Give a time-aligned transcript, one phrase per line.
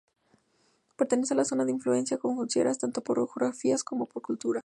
[0.97, 4.59] Pertenece a la zona de influencia Conjo-Frieiras tanto por orografía como por cultura.